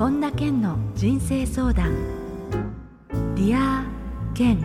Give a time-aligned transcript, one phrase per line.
[0.00, 1.94] 本田健の人生相談。
[3.34, 4.58] Dear Ken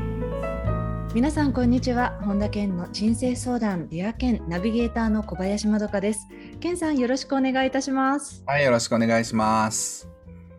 [1.14, 2.18] 皆さんこんにちは。
[2.22, 6.30] 本田健の人生相談 Dear Ken ナビゲーターの小林まどかです。
[6.62, 8.46] 健さんよろしくお願いいたします。
[8.46, 10.08] はいよろしくお願いします。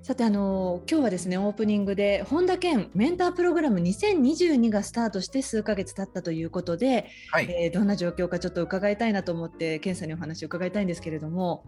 [0.02, 11.64] さてあの今日はですねオープニングで本田健メンタープログラム2022がスタートして数ヶ月経ったということで、はい、えー、どんな状況かちょっと伺いたいなと思って健さんにお話を伺いたいんですけれども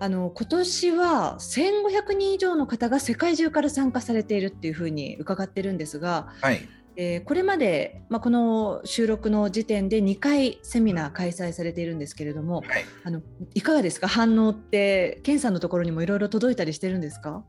[0.00, 6.68] あの今年は1500人以上の方が世界中から参加されているっていうふうに伺ってるんですが、はい。
[6.96, 13.20] えー、これまで、まあ、この収録の時点で2回セミナー開催されているんですけれども、はい、あの
[13.54, 14.06] いかがですか？
[14.06, 17.44] 反応って健さんのところにもいろいろ届いたりしてるんですか？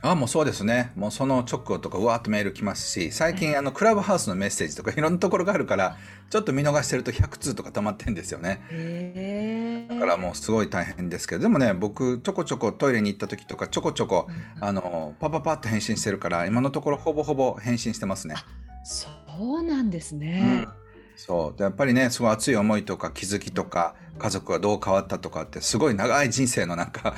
[0.00, 0.92] あもうそうですね。
[0.94, 5.96] もうその直後とかうわーっとメール来ますし、最近あのクラブハウスのメッセージとかいろんなところがあるから、
[6.30, 9.86] ちょっと見逃してると100通とか溜まってんですよね。
[9.88, 14.28] だからもうすごい大変ですけど、でもね、僕ちょこちょこトイレに行った時とかちょこちょこ、
[14.60, 18.36] あの、パパパッと返信してるから、今のところほぼほぼ返信してますね。
[18.84, 20.64] そうなんですね。
[20.64, 20.77] うん
[21.18, 27.16] そうやっぱりねすごい熱い思いとか気づきとか家族がどう変わったとかってすごい長い人生のなんか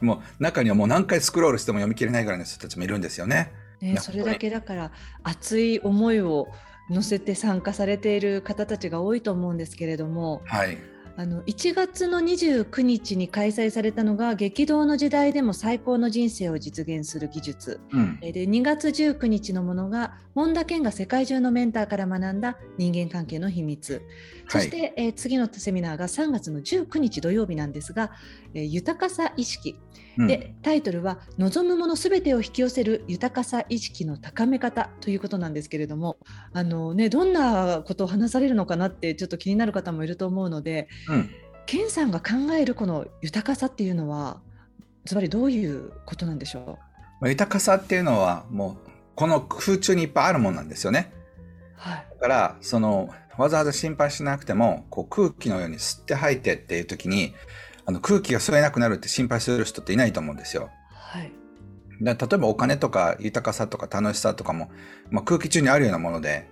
[0.00, 3.52] もう中にはもう何回スクロールしても読み切れないぐらいの人たちもいるんですよね。
[3.82, 4.90] ねそれだけだから
[5.22, 6.48] 熱い思いを
[6.88, 10.78] 乗せて参加されている方たちが多いと思うんですけれども、はい、
[11.16, 24.02] あの1月の29日に開催されたのが激動の時代でも最高の人生を実現する技術、うん、で2月19日のものが本田健が世界中のメンターから学んだ人間関係の秘密。
[24.48, 28.12] そして、はい、えー、次のセミナーが3月の19日土曜日なんですが、
[28.54, 29.78] えー、豊かさ意識
[30.26, 36.18] でタイトルは「望むものすべてを引き寄せる豊かさ意識の高め方」ということなんですけれども
[36.52, 41.30] あの、ね、どんなことを話されるのかなってちょっと気になる方もいると思うので、うん、
[41.66, 44.42] ケンさんが考えるこの豊かさっていうのは
[45.06, 46.78] つまりどういうことなんでしょ
[47.22, 47.28] う？
[47.28, 51.12] 豊かさっていうのはもうこの空中にいっぱいあるもんなんですよね。
[51.76, 53.08] はい、だからその
[53.38, 57.34] わざわざ心配しなくてもこう空気のように吸って吐いてっていう時に
[57.84, 60.70] あの空気が吸えなくなるって心配する人っていないと思うんですよ。
[60.90, 61.32] はい、
[62.00, 64.70] 例えばお金とか豊かさとか楽しさとかも、
[65.10, 66.48] まあ、空気中にあるようなもので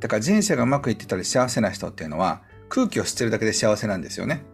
[0.00, 4.44] だから人生がうまくいってたり幸せな人っていうのは空気を吸ってるだけで幸せなんですよね。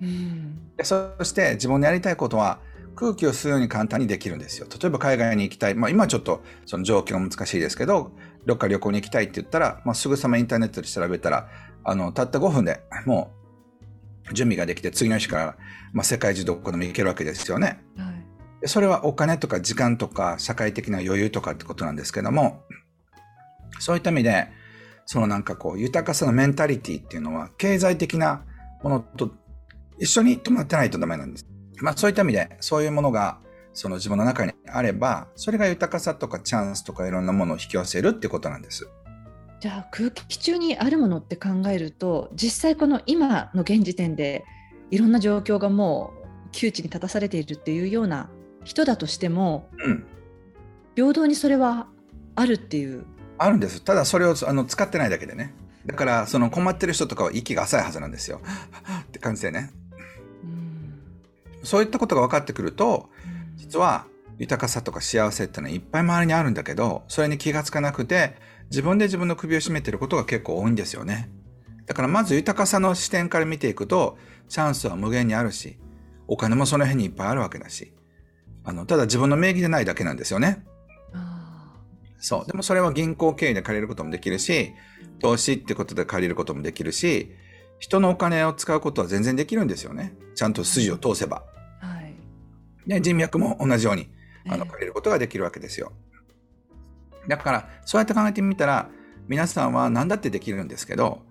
[0.00, 2.60] うん、でそして自分のやりたいことは
[2.94, 4.66] 空気を吸うように簡単にできるんですよ。
[4.80, 5.74] 例えば海外に行きたい。
[5.74, 8.12] まあ今ちょっとその状況が難しいですけど、
[8.46, 11.48] どっか旅行に行きたいって言ったら、まあ、すぐさまインターネットで調べたら、
[11.82, 13.43] あの、たった5分でもう
[14.32, 15.56] 準備ができて次の日から、
[15.92, 17.80] まあ、世界中どこでも行けるわけですよね。
[17.96, 18.10] は
[18.62, 22.62] い、それはお金とか時間とか社会的な余裕とかってことなんですけども、
[23.78, 24.48] そういった意味で、
[25.06, 28.44] そのなんかこう豊かさのメンタリティっていうのは経済的な
[28.82, 29.30] ものと
[29.98, 31.46] 一緒に止まってないとダメなんです。
[31.82, 33.38] まあそういった意味でそういうものが
[33.74, 38.88] その自分の中にあれば、それが豊かさとかチャンスとかいろんなものを引き寄せるってことなんです。
[39.64, 44.44] じゃあ空気中にあるものって考えると実際この今の現時点で
[44.90, 48.28] いろんな状況がもう窮地に立たされているっていうような
[48.64, 50.04] 人だとしても、うん、
[50.96, 51.86] 平等にそれは
[52.34, 53.06] あるっていう？
[53.38, 53.82] あるんです。
[53.82, 55.54] ただそれをあの使ってないだけでね。
[55.86, 58.42] だからその困ってる人とかは息が浅いはずなんですよ。
[59.04, 59.70] って感じでね。
[60.42, 61.00] うん、
[61.62, 63.08] そういったことが分かってくると、
[63.56, 64.04] 実は
[64.36, 71.30] 豊かさとか幸せってのはいっぱい周りにあるんだけど、それに気がつかなくて、自分で自分の首を絞めてることが結構多いんですよね。
[71.86, 74.16] だからまず豊かさの視点から見ていくと、
[74.48, 75.78] チャンスは無限にあるし、
[76.26, 77.92] お金もその辺にいっぱいあるわけだし、
[78.64, 80.64] あの、ただ自分の名義でないだけなんですよね。
[82.18, 82.46] そう。
[82.46, 84.72] でもそれは銀行経営で借りることもできるし、
[85.20, 87.32] 投資ってことで借りることもできるし、
[87.78, 90.14] 人のお金を使うことは全然できるんですよね。
[90.34, 91.44] ちゃんと筋を通せば。
[92.86, 94.08] で、人脈も同じように、
[94.48, 95.92] あの、借りることができるわけですよ。
[97.28, 98.88] だから、そうやって考えてみたら、
[99.28, 101.22] 皆さんは何だってできるんですけど、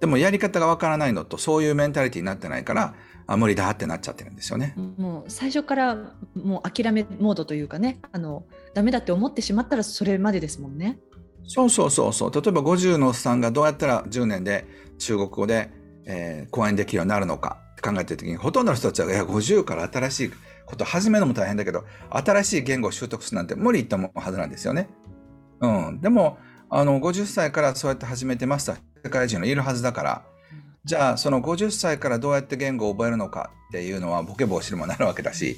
[0.00, 2.94] でもやり方がわからないのと、そういうメンタリティになってないから、
[3.26, 4.74] あ無理だってなっちゃってるんですよね。
[4.98, 5.96] もう最初から
[6.34, 8.44] もう諦めモードというかね、あの
[8.74, 10.98] ダメだって思ってしまったらそれまでですもんね。
[11.46, 12.32] そうそうそうそう。
[12.32, 14.66] 例えば50のおっさんがどうやったら10年で
[14.98, 15.70] 中国語で、
[16.06, 20.30] えー、講演できるようになるのかって考えてる時に、ほとんどの人たちは、いや、50から新しい
[20.66, 24.88] こと始めるのも大変だけど、新しい言語を習得するなんて無理って思うはずなんですよね。
[25.64, 26.00] うん。
[26.00, 26.38] でも、
[26.70, 28.76] あの、50歳からそうやって始めてました。
[29.02, 30.22] 世界中のいるはずだから、
[30.84, 35.56] じゃあ、その50歳からどうやって言語を覚えるのかっていうのは、ボケ防止にもなるわけだし、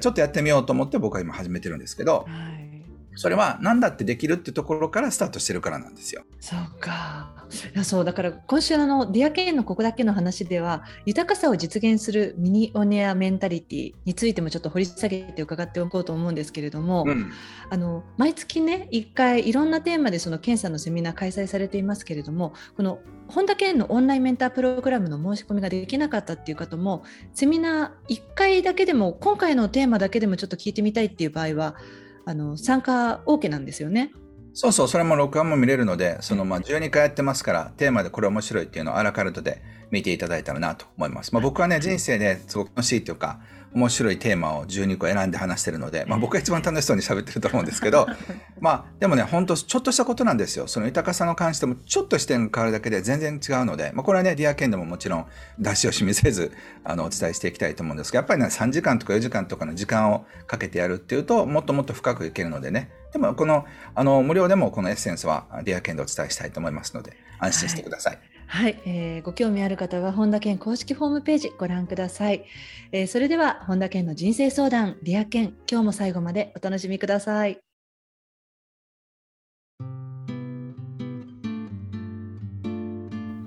[0.00, 2.71] ちょっとやってみようと思って僕は今始めてるんですけど、はい、
[3.14, 6.22] それは何だってできるってところからスタートしてるからなんですよ。
[6.40, 7.42] そうか。
[7.74, 17.30] いやそうだから今週のディアケンのここだけの話では豊かさを実現するミニオネアメンタリティについてもちょっと掘り下げて伺っておこうと思うんですけれども、うん、
[17.68, 27.04] あの毎月ね1回いろんなテーマでその検査のセミナー開催されていますけれどもこの本田健のオンラインメンタープログラムの申し込みができなかったっていう方も
[27.34, 31.76] セミナー1回だけでも今回のテーマだけでもちょっと聞いてみたいっていう場合は
[32.24, 34.12] あの参加 OK なんですよね。
[34.54, 41.32] そうそう、それも録画も見れるので、そのまあ12回やってますから、テーマでこれ面白いっていうのをアラカルトで見ていただいたらなと思います。
[41.32, 43.40] まあ、僕はね、人生ですごく楽しいというか、
[43.74, 48.06] 面白いテーマを12個選んで話してるので、まあ、僕が一番楽しそうに喋ってると思うんですけど、
[48.60, 50.66] まあ、でもね、本当ちょっとしたことなんですよ。
[50.66, 55.26] その豊かさの関しても、ちょっと視点が変わるだけで全然違うので、まあ、これはね、ディアケンでももちろん
[55.58, 56.52] 出し惜しみせず、
[56.84, 68.16] あの、お伝えしていきたいと思うんですけど、やっぱりね、3時間とか4時間とかの時間をかけてやるっていうと、もっともっと深くいけるのでね、でも、この、あの、無料でもこのエッセンスはディアケンでお伝えしたいと思いますので、安心してください。
[68.16, 72.44] はいはい、えー、ご興味ある方は本田健公式ホームページご覧ください、
[72.92, 77.58] えー、それでは本田健の人生相談リア健今日も最後までお楽しみください。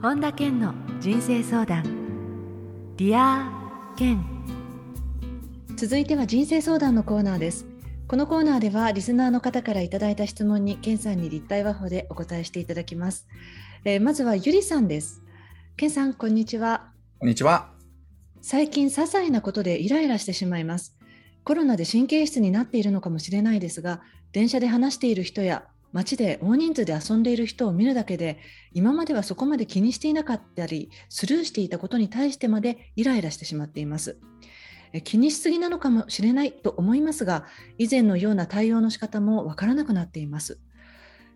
[0.02, 1.84] 本田健の人生相談
[2.98, 3.48] リア
[3.96, 4.26] 健
[5.76, 7.68] 続いては人生相談のコーナーです。
[8.08, 13.28] このコーナーではリスナーの方からいただいた質問に健さんに立体話法でお答えしていただきます
[13.88, 15.22] えー、まずはゆりさんです。
[15.78, 16.90] けんさん、こんにちは。
[17.20, 17.70] こんにちは。
[18.42, 20.98] 最近、些細なことでイライラしてしまいます。
[21.44, 24.02] コロナで神経質になっているのかもしれないですが、
[24.32, 28.40] 電車で話している人や街で大人数で遊んでいる人を見るだけで、
[28.74, 34.18] 今まではそこまで気にしていなかったり、スルーしていたことに対してまでイライラしてしまっています。
[35.04, 37.46] 気にしすぎなのかもしれないと思いますが、
[37.78, 40.58] 以前のような対応の仕方もわからなくなっています。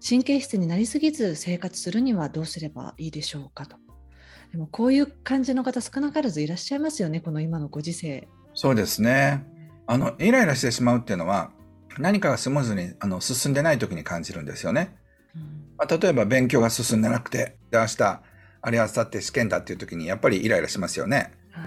[0.08, 3.78] 神経質になりすぎず生活するにはどうすればいいでしょうかと。
[4.52, 8.28] でもこういう感じの方少なからずいらっしゃいますよね、この今のご時世。
[8.54, 9.46] そうですね。
[9.86, 11.52] あの、イライラしてしまうっていうのは、
[11.98, 14.96] 何かがスムーズにあの進んでない時に感じるんですよね。
[15.36, 15.42] うん
[15.78, 18.22] まあ、例えば勉強が進んでなくて、で明日、
[18.62, 21.32] あるいは明後日試験だっていう時にやっぱりイライラしますよね。
[21.52, 21.64] は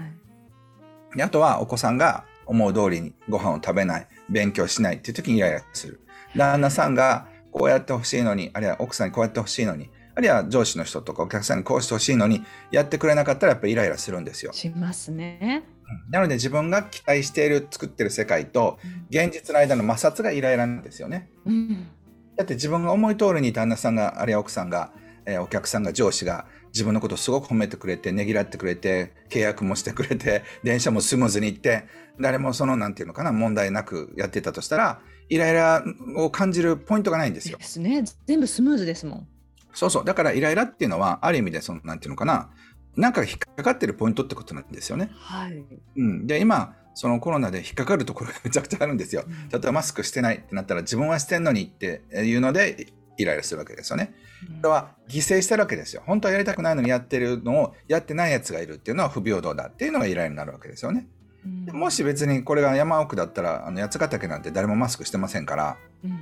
[1.13, 6.01] い、であとはお子さんが思う通りにご飯を食べない、勉強しないっていう時にイライラする。
[6.35, 14.51] 旦那さんがこうやってほしいのに、あるいは奥さんにこうやってほしいのに、あるいは上司の人とかお客さんにこうしてほしいのに、やってくれなかったらやっぱりイライラするんですよ。
[14.51, 15.63] しますね。
[16.09, 18.79] なので自分が期待している作ってる世界と
[19.09, 21.29] 現実の間の摩擦がイライラなんですよね。
[21.45, 21.87] うん、
[22.35, 24.91] だって自分が思い通りに旦那さんがあるいは奥さんが、
[25.25, 31.85] えー、お客さんが上司が自分のことをすごく褒めてくれてねぎらってくれて契約もしてくれて電車もスムーズに行って
[32.19, 35.01] 誰もそのなんていうのかな問題なくやってたとしたら
[35.33, 35.83] イライラ
[36.15, 37.57] を感じるポイントがないんですよ。
[37.57, 38.03] ですね。
[38.27, 39.27] 全部スムーズですもん。
[39.73, 40.05] そうそう。
[40.05, 42.51] だからイライラっていうのは、ある意味で、その、なんていうのかな、
[42.95, 45.09] なんか引っかかってるポイントってことなんですよね。
[45.13, 45.65] はい。
[45.97, 46.27] うん。
[46.27, 49.23] で、今、そのコロナで引っかかるところが めちゃくちゃあるんですよ。
[49.51, 54.13] 例えばマスクしてないってなったら、自分はしてんのにっていうので、イライラするわけですよね。
[54.61, 56.03] これは犠牲してるわけですよ。
[56.05, 61.07] 本当はやりたくないのにやってるのをやってないやつがいるっていうのは不平等だっていうのがイライラになるわけですよね。
[61.45, 66.19] うん、もし別にこれが山奥だったらあの八ヶ岳なんて誰もマスクしてませんから、うん、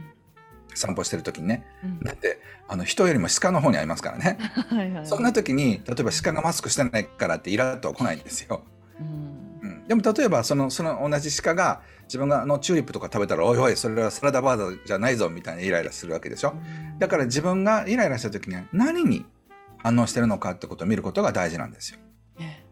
[0.74, 4.38] 散歩してる時にね、うん、だってあの人よりも鹿の方にありますからね。
[4.70, 8.64] はいはい、そんな時に例えば鹿がマスクしてないからってイラッとは来ないんですよ。
[9.88, 16.54] でも例えばそのその同じ鹿が自分があのチューリップとか食べたら「おいおいそれはサラダバードじゃないぞ」みたいなイライラするわけでしょ。
[16.98, 19.26] だから自分がイライラした時に何に
[19.80, 22.00] 反応してるのかってことを見ることが大事なんですよ。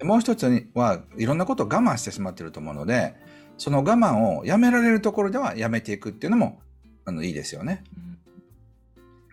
[0.03, 3.15] もう一つはいろんなことを我慢してしまっていると思うので
[3.57, 6.61] その我慢をやめられるところではやめていくっていうのも
[7.05, 7.83] あのいいですよね。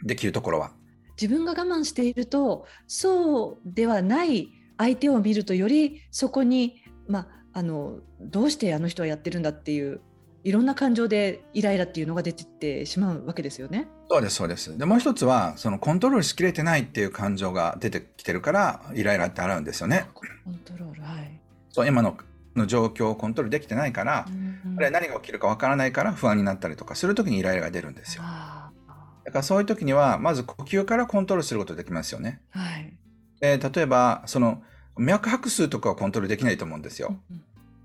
[0.01, 0.73] うん、できるところは。
[1.21, 10.01] 自分が我慢しているとそうではない相手を見るとよりそこに、まあ、あのどうしてあの人はやってるんだっていう
[10.47, 13.89] いろんな感情でイライラっていうのが出てってしまうわけですよね。
[14.09, 14.79] そうですそうです。
[14.79, 20.07] でもう一つはそのコントロールしきれてないっていう感情が出てきてるからイライラってあるんですよね。
[20.15, 21.41] コントロールはい。
[21.71, 22.17] そう今の
[22.55, 28.23] の状況をコントロールできてないから、うんうん、あれ何が起きるかわからないから不安になったりとかするときにイライラが出るんですよ。
[28.23, 32.41] だからそういう時にはまず呼吸からコントロールすることできますよね。
[32.51, 32.97] はい。
[33.41, 34.63] え例えばその
[34.97, 37.17] 脈拍数とかはコントロールできないと思うんですよ。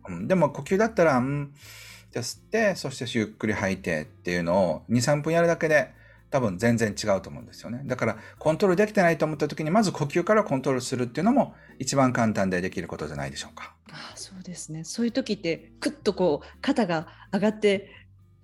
[0.08, 1.54] うん、うん、でも呼吸だったら、うん、
[2.12, 5.94] じゃ吸ってそしてゆっくり吐いてっていうのを23分やるだけで
[6.30, 7.82] 多分全然違うと思うんですよね。
[7.86, 13.76] だからコントロールできてないと思った時にまず呼吸からコントロールするっていうのも一番簡単でできることじゃないでしょうか。
[13.92, 14.86] あそうですね。
[14.86, 17.90] そういう時ってクッとこう肩が上がって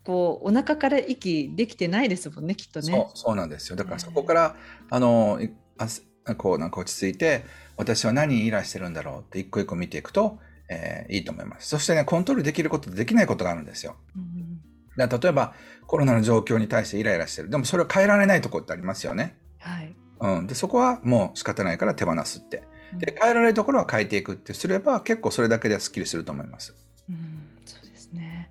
[0.03, 2.91] こうお腹から息できてないですもんねきっとね。
[2.91, 4.55] そうそうなんですよだからそこから、
[4.89, 5.39] あの
[5.77, 7.45] あこうなんか落ち着いて
[7.77, 11.67] 私は何にイラしてるんだろうって一個一個見ていくと、えー、いいと思います。
[11.69, 13.95] そしてねコントロールできることとできないことがあるんですよ。
[14.15, 14.62] うん、
[14.95, 15.53] 例えば
[15.86, 19.38] コロナの状況に対してイライラしてるでもそれを変えられないところってありますよね。
[19.59, 22.63] はいうん、でそこはもう仕方ないから手放すって。
[22.93, 26.74] で変えられるところは変えていくってすれば結構それだけでスッキリすると思います。
[27.09, 28.50] うん、そうですね。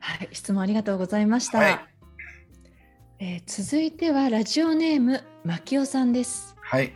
[0.00, 1.58] はい、質問ありがとうございました。
[1.58, 1.80] はい、
[3.20, 6.56] えー、続いてはラジオネームマキオさんです。
[6.60, 6.92] はい。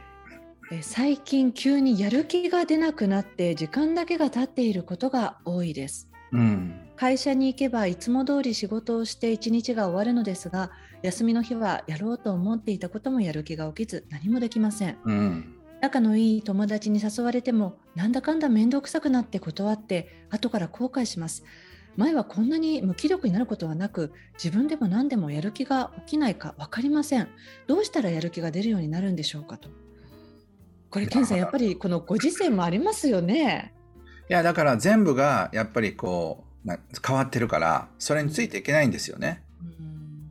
[0.71, 6.09] えー、最近急にやる気が出なくなって時間だけが経っていることが多いです。
[6.33, 21.45] うん、会社に行けばいつも通り仕事をして一日が終わるのですが休みの日はやろうと思っていたこともやる気が起きず何もできません、うん、仲のいい友達に誘われてもなんだかんだ面倒くさくなって断って後から後悔します。
[21.97, 27.29] 前はこんなに無気力になることはなく自分でも何でもやる気が起きないか分かりません。
[27.69, 29.69] どうしたらやる気が出るようになるんでしょうかと
[30.95, 33.75] これ健さんやっぱりこのご時世もありますよね。
[34.31, 36.71] いやだから全部がやっぱりこう
[37.05, 39.43] 変わってるからそれについていけないんですよね、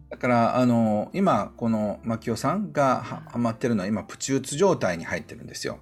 [0.10, 5.80] だからあの今この牧雄さんがはまってるのは今プチ打つ状態に入ってるんですよ。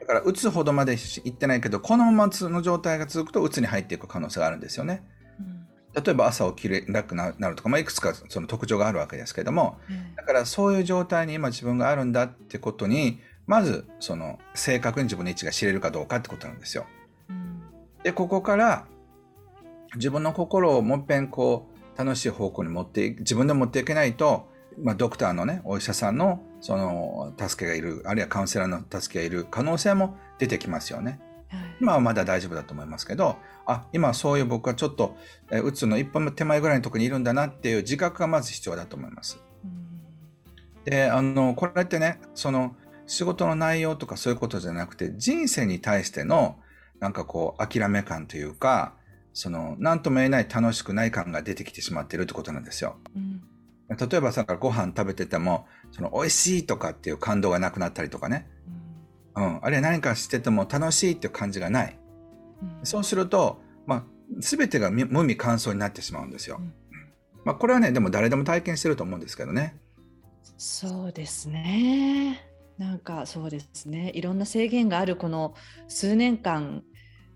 [0.00, 5.04] だから打つほどまでいってないけどこのままの状態が続くと打つに入っていく可能性があるんですよね。
[5.94, 9.78] 例えば朝起きれなくなるとか、まあ、いくつかその特徴があるわけですけども、
[10.16, 16.86] だからそういう状態に今自分があるんだってことにまずその正確に自分の位置が知れるかどうかってことなんですよ。
[18.04, 18.86] でここから
[19.96, 24.48] 自分の心をもっぺんこう楽しい方向に持って自分で持っていけないと、
[24.80, 31.18] まあ、ドクターのねお医者さんのその助けがいるあるいはカウンセラーの助けがいる可能性も出てきますよね。
[31.48, 35.16] はい、今はまだ大丈夫だと思いますけどあ今そういう僕はちょっと
[35.50, 39.40] うつの一歩手前ぐらいのとこにいるんだなっていう自覚がまず必要だと思います。
[40.84, 42.76] であのこれってねその
[43.08, 46.58] 仕事の内容とかそういうことじゃなくて人生に対しての
[47.00, 48.94] なんかこう諦め感というか
[49.32, 52.96] その何とも言えない楽しくない感が出てきてしまっているってことなんですよ。
[53.16, 53.40] うん、
[53.96, 58.46] 例えばさご飯食べててもその美味しいとかっていう感動がなくなったりとかね、
[59.36, 61.98] うん、うん、あるいは何かしてても楽しいっていう感じがない、
[62.62, 64.04] うん、そうすると、まあ、
[64.38, 66.60] 全てが無味乾燥になってしまうんですよ。
[67.44, 69.78] まあ、これはねでも誰でも体験してると思うんですけどね。
[70.58, 72.47] そうですね
[72.78, 75.54] なんかそうですねいろんな制限があるこの
[75.88, 76.84] 数年間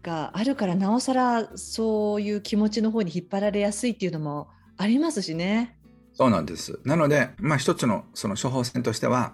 [0.03, 5.79] があるからなおさらそういう気持ちの方に引っ張られやすいっていうのもありますしね。
[6.15, 6.79] そうなんです。
[6.85, 9.33] なので、まあ一つのその処方箋としては、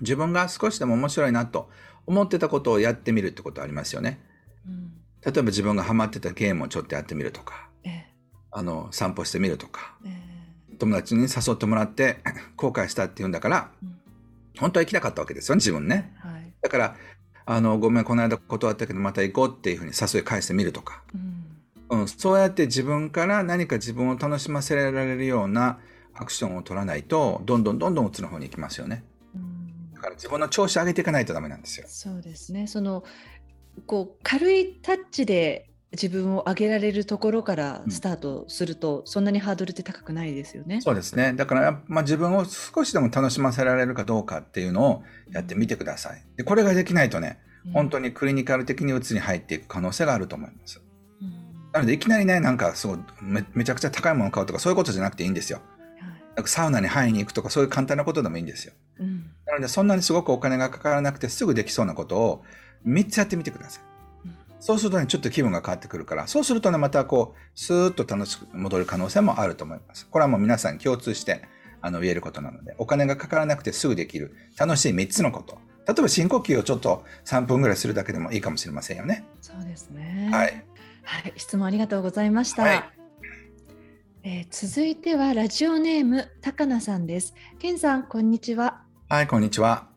[0.00, 1.70] 自分が少しでも面白いなと
[2.06, 4.20] 思ってたことをやってみるってことありますよね。
[4.66, 4.92] うん、
[5.24, 8.06] 例えば自分がハマってたゲームをちょっとやってみるとか、ええ、
[8.50, 12.18] あの散歩してみるとか、え、友達に誘ってもらって
[12.56, 13.95] 後悔したっていうんだから、うん、
[14.58, 16.14] 本当は行きたかったわけですよね自分ね。
[16.18, 16.96] はい、だから
[17.48, 21.04] あの、ごめん、この間断ったけどまた行こうっていうふうに誘い返してみるとか、
[21.90, 25.78] うん、うん、そうやって自分から何か自分を楽しませられるような
[26.14, 29.04] アクションを取らないと、どんどんどんどんうつの方に行きますよね。
[29.36, 31.86] うん、だから自分の調子上げていかないとダメなんですよ。
[31.88, 32.66] そうですね。
[32.66, 33.04] その、
[33.86, 40.80] こう、軽いタッチで自分を上げられるところからスタートすると、うん、そんなにハードルって高くないですよね。
[40.80, 41.32] そうですね。
[41.34, 46.22] だから、まあ、自分を少しでも楽しませられるかどうかっていうのをやってみてください。
[46.36, 47.38] でこれができないとね、
[47.72, 50.80] 本当にクリニカル的にうつに入っていく可能性があると思います。
[51.20, 55.60] うん、なので、いきなりね、なんかそうめ、めちゃくちゃ高いものを買うとか、そういうことじゃなくていいんですよ。
[56.34, 58.74] なんかサウナに入りに行くとか、そういう簡単なことでもいいんですよ。
[58.98, 62.44] うん、なので、そんなにすごくお金がかからなくてすぐできそうなことを
[62.86, 63.95] 3つやってみてください。
[64.58, 70.06] そうするとね、ちょっと気分が変わってくるから、そうするとね、またこう、スーッと楽しく戻る可能性もあると思います。
[70.06, 71.42] これはもう皆さん共通して、
[71.80, 75.58] あの、言えることなので、お金がかからなくてすぐできる、楽しい3つのこと。
[75.86, 79.24] 例えば深呼吸をちょっと3分ぐらいするだけでもいいかもしれませんよね。
[79.40, 80.28] そうですね。
[80.32, 80.64] はい。
[81.04, 82.62] はい、質問ありがとうございました。
[82.62, 82.84] はい、
[84.24, 87.34] えー、続いてはラジオネーム高菜さんです。
[87.60, 88.82] 健さんこんにちは。
[89.08, 89.95] はい、こんにちは。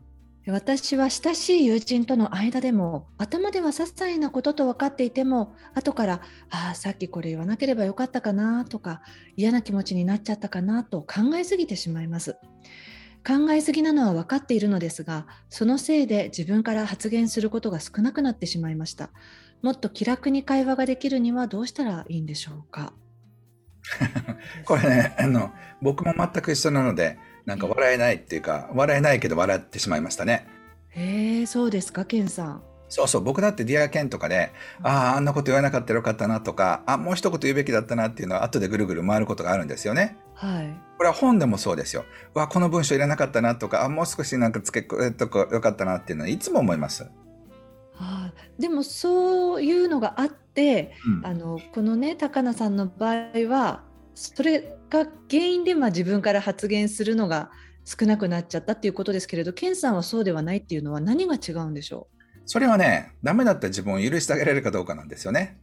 [0.50, 9.02] 私は親しい友人との間でも頭では些細なことと分かっていても後から「ああさっきこれ言わなければよかったかな」とか
[9.36, 12.38] 嫌な気持ちになっちゃったかなと考えすぎてしまいます。
[13.28, 19.10] 考えすぎなのは分かっているのですがそのせいで自分から発言することが少なくなってしまいました
[19.62, 22.94] もっと気楽に会話ができるにはどうしたらいいんでしょうか？
[24.64, 25.52] これねあの
[25.82, 30.48] 僕も全く一緒なのでなんか笑えないっていうか笑えないけど笑ってしまいましたね
[30.90, 40.18] へえそうですかケンさんそうそう、僕だってディアケンとかで、ああ、あんなこと言わなかったらよかったなとか、あ、もう一言言うべきだったなっていうのは後でぐるぐる回ることがあるんですよね。
[40.34, 40.82] はい。
[40.98, 42.04] これは本でもそうですよ。
[42.34, 47.04] わ、この文章いらなかったなとか、あ、もう少しなんか付け加えとかよかったなっていうのはいつも思います。
[47.04, 47.10] は
[48.00, 53.16] あ、でもそういうのがあって、うん、あのこのね高菜さんの場合
[53.50, 53.84] は
[54.20, 57.52] それが原因でまあ自分から発言するのが
[57.86, 62.20] 少なくなっちゃったっていうことですけれど、健さんはそうではないっていうのは何が違うんでしょう？
[62.46, 65.58] それはね、ダメだった自分を許してあげられるかどうかなんですよね。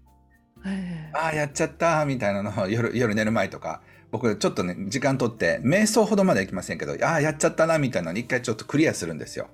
[1.12, 9.48] ああ、やっちゃったみたいなのを 夜夜寝る前とか、僕ちょっとね、時間とって、瞑想ほどまではいきませんけど、ああ、やっちゃったなみたいなのに一回ちょっとクリアするんですよ。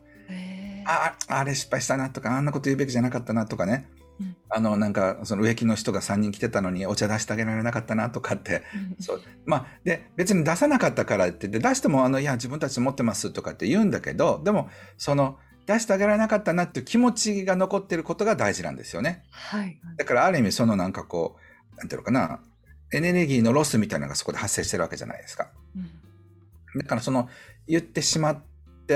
[0.84, 3.86] ああ、あれ失敗したなとか、あんなこと言うべきじゃなかったなとかね。
[4.48, 8.62] あのなんかその植木の人が3人来てたのにお茶出してあげられなかったなとかって、
[9.00, 9.22] そう。
[9.46, 19.24] まあ、で別に出さなかったからってで出してもあのいや自分たち持ってますとかって言うんだけどでもその出してあげられなかったなっていう気持ちが残ってることが大事なんですよね。
[19.30, 21.36] はい、だからある意味そのなんかこ
[21.74, 22.40] うなんていうのかな
[22.92, 25.50] エネルギーのロスみたいなのがそこで発生してるわけじゃないですか。
[25.76, 25.78] う
[26.78, 27.28] ん、だからその
[27.66, 28.42] 言ってしまっ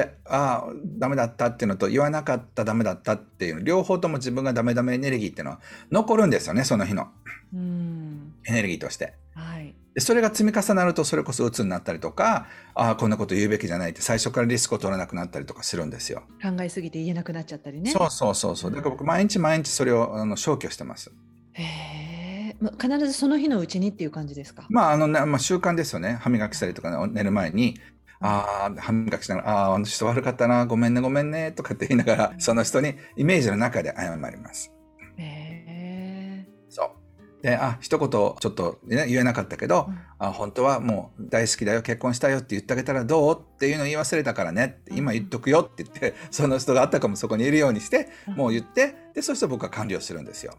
[0.02, 5.60] ってああダメだったっていうのと言わなかったダメだったっていう両方とも自分がダメダメエネルギーっていうのは
[5.90, 7.08] 残るんですよねその日の
[7.54, 9.14] エネルギーとして。
[9.34, 16.22] はい、でそれが積み重なるとそれこそ鬱になったりとかああこんなこと言うべきじゃないって最初からリスクを取らなくなったりとかするんですよ。
[16.42, 17.90] 考えすぎて言えなくなっちゃったりね。
[17.90, 21.12] そうそうそうそうだから僕毎日毎日それをあの消去してます。
[21.52, 24.66] へえ必ずその日のうちにっていう感じですか？
[24.70, 26.16] まああのね、まあ、習慣ですよね。
[26.18, 27.78] 歯磨きしたりとか、ね、寝る前に
[28.20, 34.72] ああ、歯磨きしながら、ああ、あの人悪かったな、ごめんね、ごめんね、とかって言いながら、その人にイメージの中で謝ります。
[35.16, 36.46] へえ。
[36.68, 37.42] そう。
[37.42, 50.54] で、あ、一言ちょっと、ね、言えなかったけど、うん、あ本当はもう大好きだよ、結婚したよって言ってあげたらどうっていうのを言い忘れたからね、今言っとくよって言って、 その人があったかもそこにいるようにして、もう言って、で、そして僕は完了するんですよ。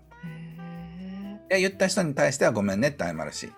[1.49, 3.51] で、言った人に対してはごめんねって謝るし。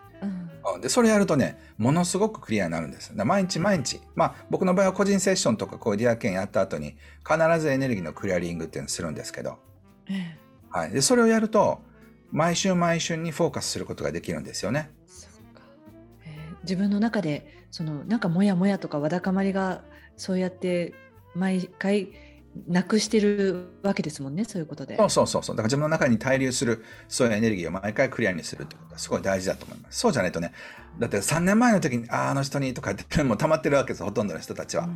[0.77, 3.13] で、それやるとね、ものすごくクリアになるんです。
[3.15, 3.99] 毎日毎日。
[4.15, 6.95] まあ、僕の場合は個人セッションとかこう Dear Ken やった後に、
[7.27, 9.57] 必ずエネルギーのクリアリングっていうのをするんですけど、
[10.07, 10.37] ええ、
[10.69, 10.91] はい。
[10.91, 11.81] で、それをやると、
[12.31, 14.91] 毎瞬毎瞬にフォーカスすることができるんですよね。
[15.07, 15.63] そうか。
[16.25, 19.83] えー、自分の中で、その、なんかモヤモヤとかわだかまりが、
[20.17, 20.93] そうやって
[21.33, 22.09] 毎回、
[22.67, 24.97] なくしてるわけですもんね、そういうことで。
[24.97, 25.55] そうそうそうそう。
[25.55, 29.99] だから自分の中に滞留する、そういうエネルギーを毎回クリアにするってことはすごい大事だと思います。
[29.99, 30.53] そうじゃないとね、
[30.99, 34.85] だって3年前の時に、ああ、あの人にとかってもう溜まってるわけです、ほとんどの人たちは。
[34.85, 34.91] うん、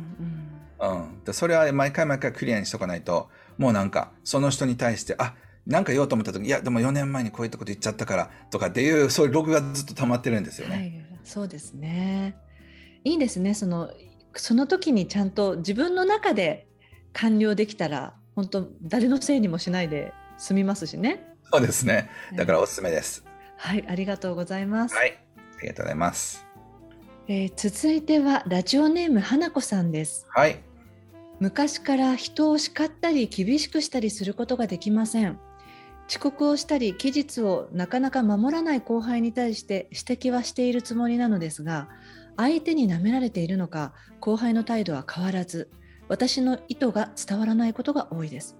[0.78, 5.34] うん、うん、でそれは毎回毎回クリアにしとかないと、もうなんか、その人に対して、あ
[5.66, 10.76] なんか言おうと思った時いや、でも4年前にこういったこと言っちゃったからとかっていう、そういうログがずっと溜まってるんですよね。
[10.76, 12.36] はい、そうですね。
[13.04, 13.54] いいですね。
[13.54, 13.90] その
[14.36, 16.66] その時にちゃんと自分の中で
[17.14, 21.24] 完了できたら本当誰のせいにもしないで済みますしね。
[21.50, 22.10] そうですね。
[22.34, 23.24] だからおすすめです。
[23.56, 24.94] はい、ありがとうございます。
[24.94, 25.18] はい、
[25.58, 26.46] ありがとうございます。
[27.28, 30.26] えー、続いてはラジオネーム花子さんです。
[30.28, 30.58] はい。
[31.40, 35.38] 昔から人を叱ったり厳しくしたりすることができません。
[36.08, 41.88] 遅刻をしたり期日をなかなか守らない後輩に対して指摘はしているつもりなのですが
[42.36, 45.70] 相手に舐められているのか後輩の態度は変わらず
[46.08, 48.56] 私の意図が伝わらないことが多いです。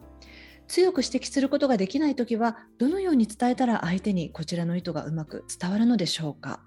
[0.67, 6.61] 強く指摘することができないときはどのように伝えたら相手にこちらの意図がうまく伝わるのでしょうか？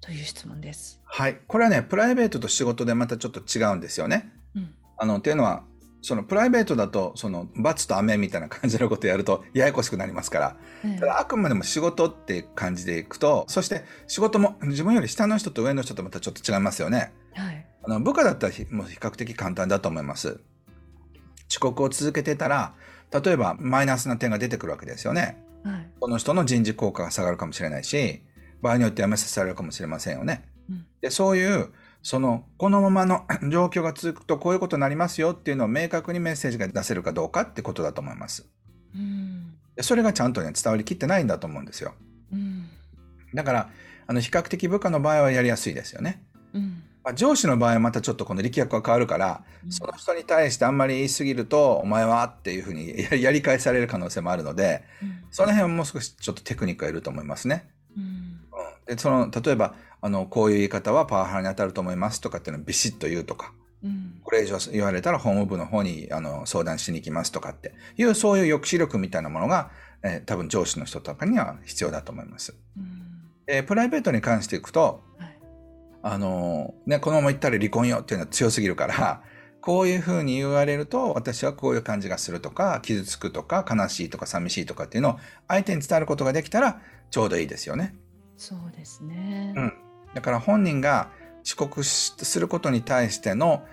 [0.00, 1.00] という質問です。
[1.04, 4.32] はい、これはねプライベートと仕事でまたちょっと違うんですよね。
[4.54, 5.64] うん、あのっていうのは
[6.02, 17.12] そのプライベートだとその罰と雨みたいな感じのことやるとややこしくなりますから、うん、ただあくまでも仕事って感じでいくとそして仕事も自分より下の人と上の人とまたちょっと違いますよね。
[17.34, 20.40] はい、あの部下だったらもう比較的簡単だと思います。
[21.50, 22.74] 遅刻を続けてたら
[23.10, 25.42] 例えばマイナスな点が出てくるわけですよね。
[25.64, 28.22] はい、この人の人事効果が下がるかもしれないし
[28.60, 30.44] 場合によって辞めさせられるかもしれませんよね。
[30.68, 31.72] うん、でそういう
[32.02, 38.46] そのこのままの 状況が続くとこういうことになりますよっていうのを明確にメッセージが出せるかどうかってことだと思います。
[38.94, 41.94] うん、それがちゃんとね伝わりきってないんだと思うんですよ。
[42.34, 42.68] うん、
[43.32, 43.70] だから
[44.06, 46.27] あの比較的部下の場合はやりやすいですよね。
[47.02, 57.70] うんまあ、上司の場合はまたちょっとこの力学が変わるから、うん、その人に対してあんまり言い過ぎると、お前はっていうふうに やり返される可能性もあるので、うん、その辺はもう少しちょっとテクニックがいると思いますね。
[57.96, 58.40] うん、
[58.86, 63.52] でその例えばあの、こういう言い方はパワハラに当たると思いますとかっていうのをビシッと言うとか、
[64.22, 69.70] これ以上言われたら法務部の方にあの相談しに行きますとかっていう、そういう抑止力みたいなものが、
[70.02, 72.54] えー、多分上司の人とかには必要だと思います。
[73.46, 75.02] えー、プライベートに関していくと、
[76.02, 79.22] あのね、このまま行ったら離婚よっていうのは強すぎるから、
[79.60, 86.80] こういうふうに言われると私はこういう感じがするとか傷つくとか悲しいとか寂しいとかっていうのを相手に伝えることができたら
[87.10, 87.94] ちょうどいいですよね。
[88.36, 89.72] そうですね、うん、
[90.14, 91.10] だから本人が
[91.44, 93.64] 遅刻することに対しての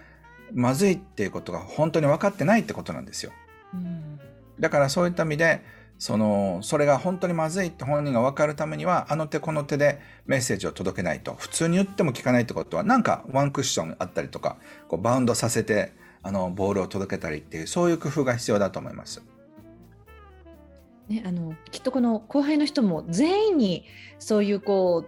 [0.53, 3.31] まずいっていうことが本当に分かってないってことなんですよ。
[3.73, 4.19] うん、
[4.59, 5.61] だからそういった意味で
[5.97, 19.23] そのそれが本当にまずいって本人が分かるためにはあの手この手でメッセージを届けないと普通に言っても聞かないってことはなんかワンクッションあったりとかこうバウンドさせてあのボールを届けたりっていうそういう工夫が必要だと思います。
[21.07, 23.85] ね、あのきっとこの後輩の人も全員に
[24.17, 25.05] そういうこ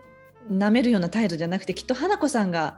[0.48, 2.78] う舐めるような態度じゃなくてきっと花子さんが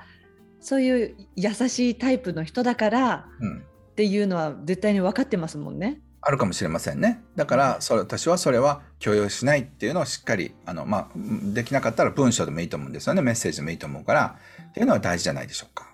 [0.61, 3.61] そういう優しいタイプの人だから、うん、っ
[3.95, 6.01] ていうのは絶対に分かってますもんね。
[6.21, 7.21] あるかもしれませんね。
[7.35, 11.07] だからそれ私はそれは許容しないっていうのをしっかりあの、まあ、
[11.53, 14.37] できなかったら文章でもいいと思うんですよねメッセージでもいいと思うから
[14.69, 15.89] っていうのは大事じゃないでしょうか。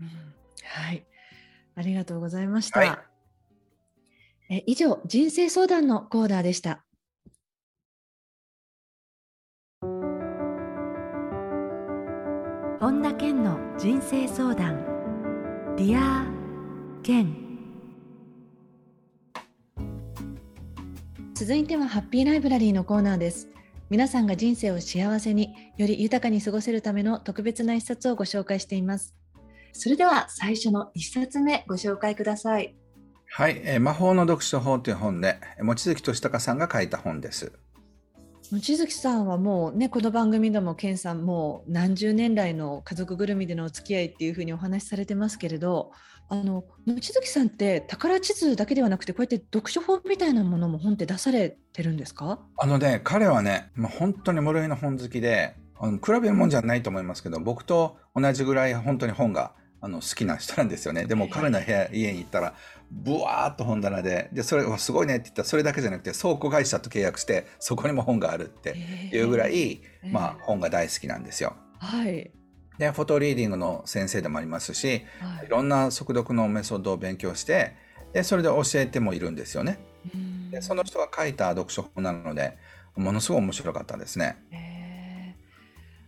[0.00, 0.08] うん、
[0.64, 1.04] はい
[1.76, 2.80] ありがとうございました。
[2.80, 2.86] は
[4.50, 6.84] い、え以上人生相談のコーナーでした。
[12.80, 14.84] 本田健の人生相談
[15.76, 17.47] Dear Ken
[21.38, 23.46] 続いてはハッピーライブラリーのコーナーです。
[23.90, 29.14] 皆さんが人生を幸せにより豊かに過ごせるための特別な一冊をご紹介しています。
[29.72, 32.74] それでは最初の一冊目ご紹介ください。
[33.30, 37.52] はい、えー、魔法の読書法という本で望月俊孝さんが書いた本です。
[38.50, 45.92] 望月さんはもうねこの番組でも健さんもう何十年来の家族ぐるみでのお付き合いっていうふうにお話しされてますけれど
[46.30, 52.38] あの望月さんって宝地図だけではなくてこうやって読書法みたいなものも本って出されてるんですか？
[52.58, 61.04] あのね彼はね、まあ、本当に無類の本好きであの比べるもんじゃないと思いますけど僕と同じぐらい本当に本があの好きな人なんですよね。
[61.06, 62.54] でも彼の部屋家に行ったら
[62.90, 68.76] ブワーっと本棚ででそれはすごいねって言ったらそれだけじゃなくて倉庫会社と契約してそこにも本があるって
[69.12, 71.54] いうぐらい、まあ、本が大好きなんですよ。
[71.78, 72.32] はい
[72.78, 77.74] でフォトリーディングの先生でもありますし、はい、いろんな速読のメソッドを勉強して
[78.12, 79.78] でそれで教えてもいるんですよね。
[80.50, 82.56] でその人が書いた読書本なので
[82.96, 84.36] ものすごい面白かったですね。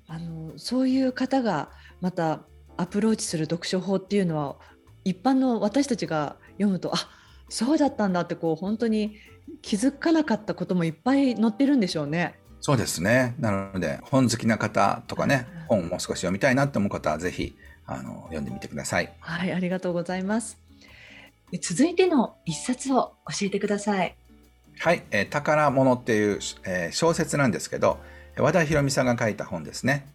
[0.09, 2.43] あのそういう方がまた
[2.77, 4.57] アプローチする読書法っていうのは
[5.05, 7.09] 一般の私たちが読むとあ
[7.49, 9.17] そうだったんだってこう本当に
[9.63, 12.40] 気づかなかったこともいっぱい載ってるんでしょうね。
[12.61, 13.35] そうですね。
[13.39, 19.13] なので、本好きな方とかね、本をもう少し読みたいなと思う方は、ぜひ、あの、読んでみてください。
[19.21, 20.59] はい、ありがとうございます。
[21.61, 24.15] 続いての一冊を教えてください。
[24.79, 27.99] はい、えー、宝物っていう、えー、小説なんですけど、
[28.39, 30.07] 和田博美さんが書いた本ですね。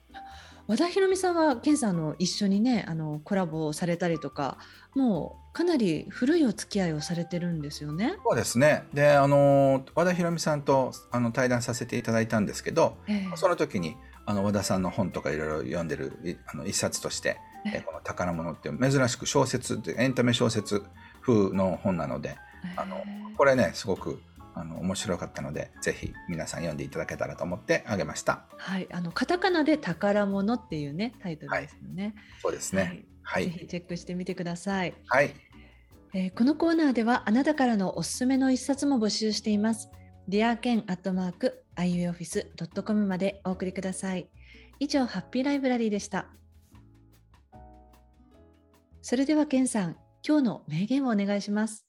[0.67, 4.58] 和田博美さんは健さんの一緒にねあのコラボをされたりとか
[4.95, 8.15] もうかなり古いお付き合いをされてるんですよね？
[8.25, 8.84] そうですね。
[8.93, 20.84] であの和田博美さんとあの対談させていただいたんですけど、えー、その時にあの和田さんの本とかいろいろ読んでるあの一冊として、えー、この「宝物」って珍しく小説エンタメ小説
[21.21, 22.75] 風の本なので、え。
[22.78, 23.04] ー、あの
[23.38, 24.19] これねすごく
[24.56, 28.46] あの面白かったのでぜひ皆さん読んでいただけたらと思ってあげました。
[28.58, 32.04] はい、あのカタカナで宝物っていうねタイトルですよね。
[32.04, 33.06] はい、そうですね。
[33.22, 34.94] はい、ぜひチェックしてみてください。
[35.08, 35.34] はい。
[36.13, 39.89] えー、このコーナーではあなたからのおすすめの一冊も募集しています。
[40.28, 44.30] ディアケンアットマーク iuoffice.com までお送りください。
[44.80, 46.28] 以上、ハッピーライブラリーでした。
[49.02, 51.85] それではケンさん、今日の名言をお願いします。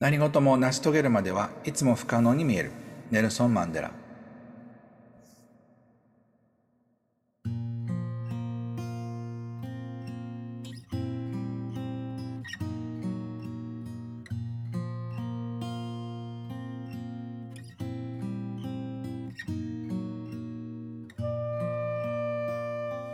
[0.00, 2.72] 何事も成し遂げるまではいつも不可能に見える。
[3.10, 3.92] ネルソン・マンデラ。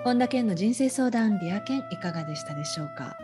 [0.03, 3.17] 本田健の人生相談 Dear Ken いかがでしたでしょうか？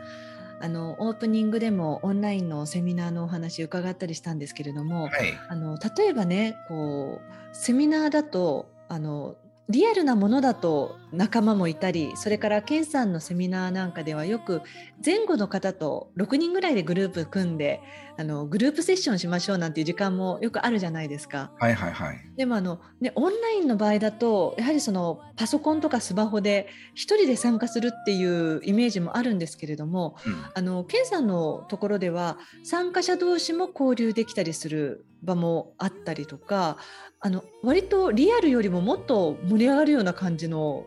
[0.61, 9.37] あのオープニングでもオンラインのセミナーのお話伺ったりしたんですけれども、はい、あの例えばねこうセミナーだとあの
[9.69, 14.63] リアルなものだと仲間もいたりそれから健さんのセミナーなんかではよく
[15.05, 17.81] 前後の方と6人ぐらいでグループ組んで
[18.19, 21.51] あのグループセッションしましょうなんていう時間もよくあるじゃないですか。
[21.59, 36.77] はいはいはい、でもあの、ね、オンラインの場合だとやはりそのパソコンとかスマホで1人で参加するっていうイメージもあるんですけれども、うん、あの健さんのところでは参加者同士も交流できたりする場もあったりとか
[37.21, 40.87] あの割とリアルよりももっと盛り上がるような感じの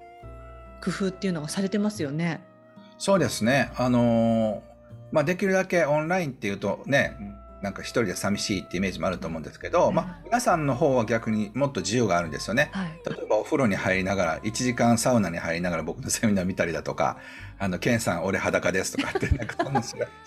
[0.84, 2.42] 工夫っていうのがされてますよね。
[2.98, 3.72] そうですね。
[3.78, 4.64] あの
[5.12, 7.18] まあ、できるだけオンラインっていうとね、
[7.62, 12.70] なんか一人で寂しいってイメージもあると思うんですけど、まあ、皆さんの方は逆にもっと自由があるんですよね。
[12.72, 17.18] はい、例え風呂に入りながら、1時間サウナに入りながら僕のセミナー見たりだとか、
[17.58, 19.58] あの、ケンさん俺裸ですとかって、 なんか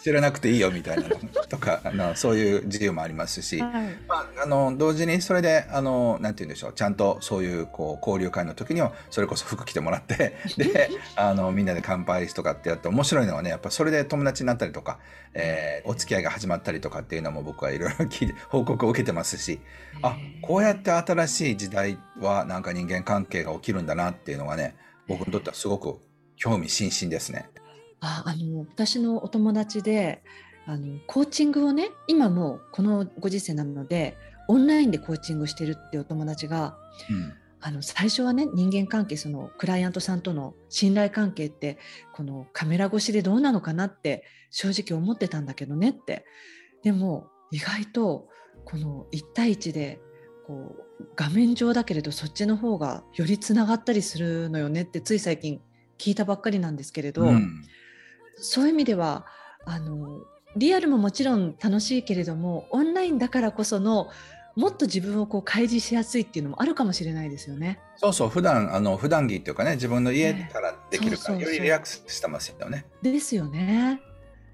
[0.02, 1.16] 知らなくていいよみたいなの
[1.48, 3.70] とか、あのそういう自由もありますし、はい、
[4.06, 14.98] まあ、あの、同時にそれで、あの、なんて言うんでしょう、ちゃんとそういう、こう、交流会の時には、それこそ服着てもらって、 で、あの、みんなで乾杯とかってやって面白いのはね、やっぱそれで友達になったりとか、
[15.34, 19.60] えー、お付き合いが始まったりとかっていうのも僕はいろいろ聞いて、報告を受けてますし、
[20.02, 25.98] あ、こうやって新しい時代はなんか人間関係が起きるんだなっていうのがね、僕にとってはすごく
[26.36, 27.48] 興味津々ですね。
[28.00, 30.22] ああの私のお友達で
[30.66, 34.16] あのコーチングをね今もこのご時世なので
[34.48, 36.76] オンラインでコーチングしてるっていうお友達が、
[37.08, 41.78] うん、あの最初はね人間関係そのクライアントさんとの信頼関係って
[42.12, 46.24] このカメラ越しでどうなのかなって正直思ってたんだけどねって
[46.82, 48.28] でも意外と
[48.64, 50.00] この1対1で
[50.52, 55.62] こう画面上だけれどそっちの方がよりつながったりするのよねってつい最近
[55.96, 57.64] 聞いたばっかりなんですけれど、うん、
[58.36, 59.24] そういう意味では
[59.64, 60.20] あの
[60.56, 64.10] リアルももちろん楽しいけれどもオンラインだからこその
[64.54, 67.80] もっと自分をこう開示しやすいっていうのもあるかもしれないですよね。
[67.96, 72.84] そうそう普段あの普段着っていうかね自分の家からできるから、よりリラックスしてますよね。
[73.00, 74.02] ですよね。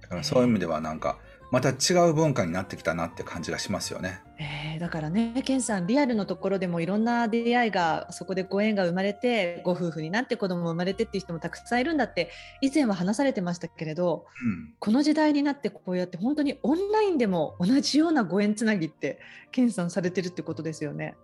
[0.03, 1.19] だからそういう意味ではなんか、
[1.51, 4.21] また違う文化になってきたなって感じがしますよね。
[4.39, 12.31] えー、だからね、ケンさん、リアルのところでもいろんな出会いが、そこでご縁が生まれて、ご夫婦になって子供生まれてっていう人もたくさんいるんだって、
[12.61, 19.19] 以前は話されてましたけれど、うん、この時代になってこうやって本当にオンラインでも同じようなご縁つなぎって、
[19.51, 21.17] ケンさんされてるってことですよね。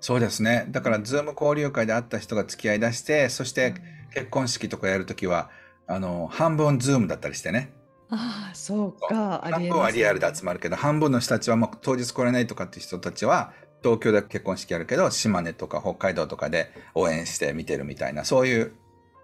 [0.00, 0.66] そうですね。
[0.70, 3.74] だから、 Zoom 交流会で会った人が付き合いだして、そして
[4.14, 5.50] 結婚式とかやるときは、
[5.86, 7.75] あの、半分 Zoom だったりしてね。
[8.10, 9.42] ああ、そうか。
[9.50, 18.72] 半分はリアルで集まるけど、半分の人たちはもう当日来れないとかっていう人たちは、東京で結婚式やるけど、島根とか北海道とかで応援して見てるみたいな、そういう。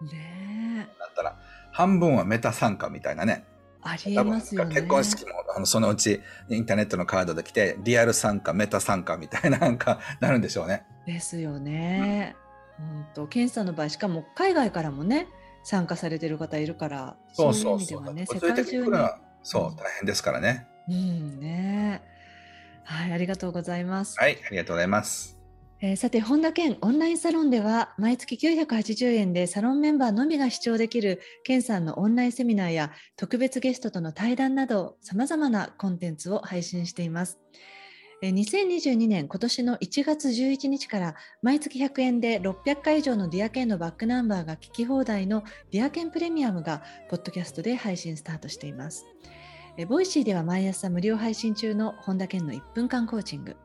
[0.03, 1.38] ねだったら、
[1.73, 3.45] 半分はメタ参加みたいなね。
[3.83, 4.75] ありえますよね。
[4.75, 10.85] 結婚式も、あの、そのうちインターネットのカードで来て、リアル参加、メタ参加みたいななんかなるんでしょうね。
[11.07, 12.37] ですよね。
[12.79, 15.29] うん、本当、ケンさんの場合、しかも海外からもね、
[15.62, 18.05] 参加されてる方いるから、そうそうそう。
[18.05, 18.92] ううね、世界中に。
[19.42, 20.66] そう、大変ですからね。
[20.88, 22.03] うんね。
[22.85, 24.18] はい、ありがとうございます。
[24.18, 25.42] はい、ありがとうございます。
[25.85, 37.40] えー、さて本田健オンラインサロンでは毎月980円でサロンメンバーのみが視聴できる健さんのオンラインセミナーや特別ゲストとの対談などさまざまなコンテンツを配信しています。
[38.31, 49.07] 2022年今年の1月11日から毎月100円で600回以上のディアケンのバックナンバーが聞き放題のディアケンプレミアムがポッドキャストで配信スタートしています。
[49.89, 53.57] ボイシーでは毎朝無料配信中の本田健の1分間コーチング。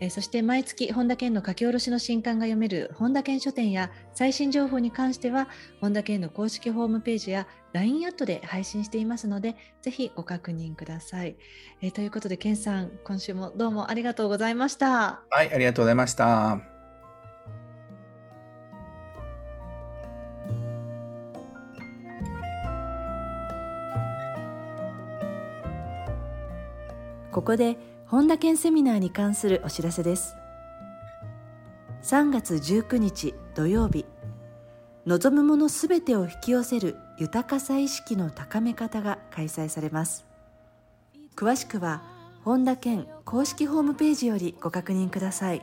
[0.00, 5.48] えそして毎月本田健の書き下ろしの新刊が読める本田健書店や最新情報に関しては
[5.80, 11.36] 本田健の公式ホームページや LINE アットで配信していますのでぜひご確認ください、
[11.82, 15.22] えということで健さん今週もどうもありがとうございました。
[15.30, 16.78] はいありがとうございました。
[27.30, 27.76] ここで
[28.10, 30.34] 本田健セミナーに関するお知らせです。
[32.02, 34.06] 3月19日土曜日
[35.04, 40.24] 望むものすべてを引き寄せる豊かさ意識の高め方が開催されます。
[41.36, 42.02] 詳しくは
[42.44, 45.62] 本田健公式ホームページよりご確認ください。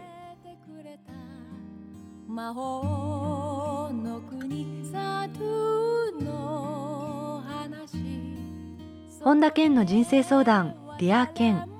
[2.27, 7.97] 魔法の国サトゥの話。
[9.23, 11.75] 本田健の人生相談ディア健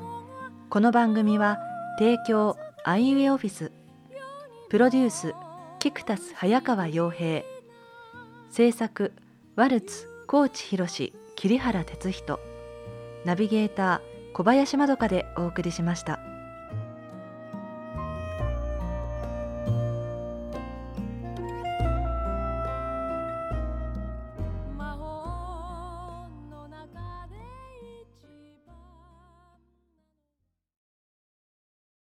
[0.76, 1.58] この番組は
[1.98, 3.72] 提供アイウェイオフィス
[4.70, 5.34] プロデュース
[5.80, 7.44] キクタス早川洋平
[8.50, 9.14] 制作
[9.56, 10.86] ワルツ高知博
[11.38, 12.42] 桐原哲人
[13.24, 16.35] ナビゲーター小林まどかでお送りしました。